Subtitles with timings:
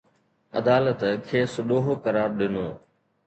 [0.59, 2.65] عدالت کيس ڏوهه قرار ڏنو